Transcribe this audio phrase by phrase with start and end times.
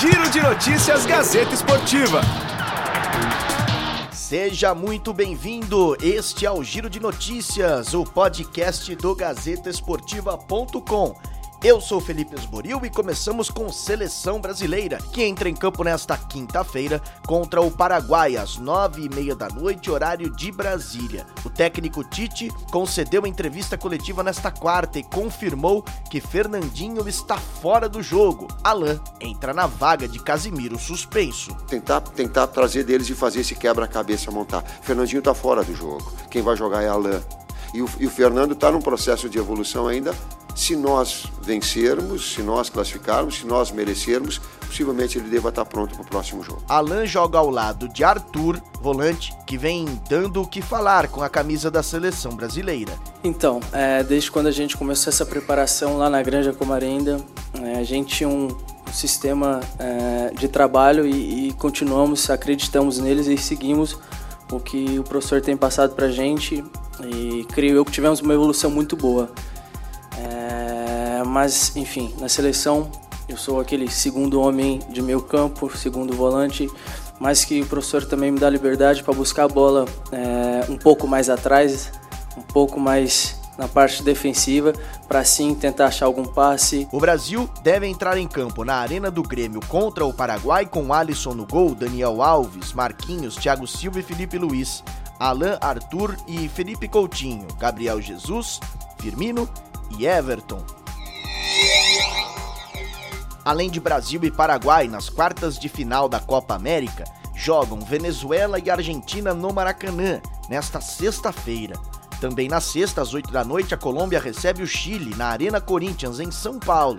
[0.00, 2.20] Giro de Notícias Gazeta Esportiva.
[4.12, 5.96] Seja muito bem-vindo.
[6.00, 11.16] Este é o Giro de Notícias, o podcast do GazetaEsportiva.com.
[11.60, 17.02] Eu sou Felipe Esboril e começamos com Seleção Brasileira, que entra em campo nesta quinta-feira
[17.26, 21.26] contra o Paraguai às nove e meia da noite, horário de Brasília.
[21.44, 28.04] O técnico Tite concedeu entrevista coletiva nesta quarta e confirmou que Fernandinho está fora do
[28.04, 28.46] jogo.
[28.62, 31.52] Alain entra na vaga de Casimiro suspenso.
[31.66, 34.62] Tentar, tentar trazer deles e fazer esse quebra-cabeça montar.
[34.62, 36.12] Fernandinho está fora do jogo.
[36.30, 37.20] Quem vai jogar é Alain.
[37.74, 40.14] E o, e o Fernando está num processo de evolução ainda
[40.58, 46.02] se nós vencermos, se nós classificarmos, se nós merecermos, possivelmente ele deva estar pronto para
[46.02, 46.60] o próximo jogo.
[46.68, 51.28] Alan joga ao lado de Arthur, volante, que vem dando o que falar com a
[51.28, 52.92] camisa da seleção brasileira.
[53.22, 57.20] Então, é, desde quando a gente começou essa preparação lá na Granja Comarenda,
[57.62, 58.48] é, a gente tinha um
[58.92, 63.96] sistema é, de trabalho e, e continuamos, acreditamos neles e seguimos
[64.50, 66.64] o que o professor tem passado para a gente
[67.04, 69.30] e creio eu que tivemos uma evolução muito boa.
[71.28, 72.90] Mas, enfim, na seleção
[73.28, 76.68] eu sou aquele segundo homem de meio campo, segundo volante,
[77.20, 81.06] mas que o professor também me dá liberdade para buscar a bola é, um pouco
[81.06, 81.92] mais atrás,
[82.36, 84.72] um pouco mais na parte defensiva,
[85.06, 86.88] para assim tentar achar algum passe.
[86.90, 91.34] O Brasil deve entrar em campo na Arena do Grêmio contra o Paraguai com Alisson
[91.34, 94.82] no gol, Daniel Alves, Marquinhos, Thiago Silva e Felipe Luiz,
[95.18, 98.60] Alain Arthur e Felipe Coutinho, Gabriel Jesus,
[99.00, 99.46] Firmino
[99.98, 100.77] e Everton.
[103.48, 107.04] Além de Brasil e Paraguai nas quartas de final da Copa América,
[107.34, 111.74] jogam Venezuela e Argentina no Maracanã nesta sexta-feira.
[112.20, 116.20] Também na sexta, às 8 da noite, a Colômbia recebe o Chile na Arena Corinthians,
[116.20, 116.98] em São Paulo.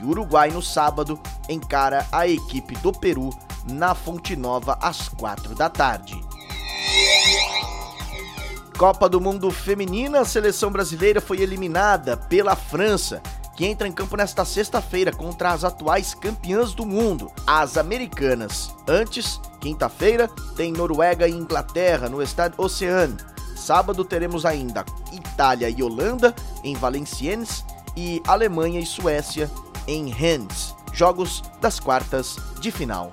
[0.00, 3.30] E o Uruguai, no sábado, encara a equipe do Peru
[3.70, 6.20] na Fonte Nova, às 4 da tarde.
[8.76, 13.22] Copa do Mundo Feminina, a seleção brasileira foi eliminada pela França,
[13.56, 18.70] que entra em campo nesta sexta-feira contra as atuais campeãs do mundo, as americanas.
[18.86, 23.16] Antes, quinta-feira, tem Noruega e Inglaterra no estádio Oceano.
[23.56, 27.64] Sábado teremos ainda Itália e Holanda em Valenciennes
[27.96, 29.50] e Alemanha e Suécia
[29.88, 30.74] em Rennes.
[30.92, 33.10] Jogos das quartas de final.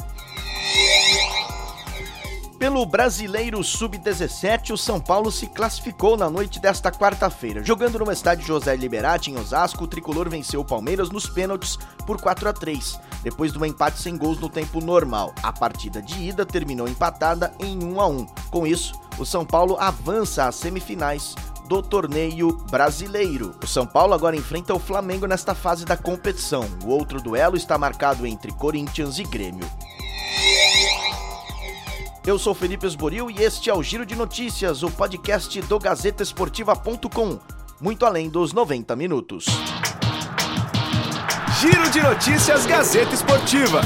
[2.63, 7.61] Pelo Brasileiro Sub-17, o São Paulo se classificou na noite desta quarta-feira.
[7.61, 12.21] Jogando no estádio José Liberati, em Osasco, o tricolor venceu o Palmeiras nos pênaltis por
[12.21, 15.33] 4 a 3, depois do empate sem gols no tempo normal.
[15.43, 18.25] A partida de ida terminou empatada em 1 a 1.
[18.49, 21.35] Com isso, o São Paulo avança às semifinais
[21.67, 23.53] do torneio brasileiro.
[23.61, 26.63] O São Paulo agora enfrenta o Flamengo nesta fase da competição.
[26.85, 29.69] O outro duelo está marcado entre Corinthians e Grêmio.
[32.25, 37.37] Eu sou Felipe Esboril e este é o Giro de Notícias, o podcast do GazetaEsportiva.com.
[37.81, 39.45] Muito além dos 90 minutos.
[41.59, 43.81] Giro de Notícias Gazeta Esportiva.